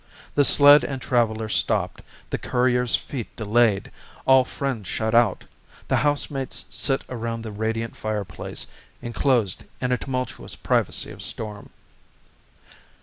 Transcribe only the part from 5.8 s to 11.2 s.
the housemates sit Around the radiant fireplace, enclosed In a tumultuous privacy